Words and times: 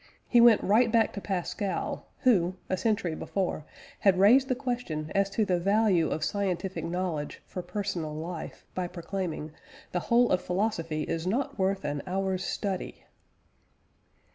He 0.27 0.41
went 0.41 0.63
right 0.63 0.91
back 0.91 1.13
to 1.13 1.21
Pascal, 1.21 2.07
who, 2.21 2.55
a 2.71 2.75
century 2.75 3.13
before, 3.13 3.65
had 3.99 4.17
raised 4.17 4.47
the 4.47 4.55
question 4.55 5.11
as 5.13 5.29
to 5.29 5.45
the 5.45 5.59
value 5.59 6.09
of 6.09 6.23
scientific 6.23 6.83
knowledge 6.83 7.39
for 7.45 7.61
personal 7.61 8.15
life, 8.15 8.65
by 8.73 8.87
proclaiming 8.87 9.51
"The 9.91 9.99
whole 9.99 10.31
of 10.31 10.41
philosophy 10.41 11.03
is 11.03 11.27
not 11.27 11.59
worth 11.59 11.85
an 11.85 12.01
hour's 12.07 12.43
study." 12.43 13.05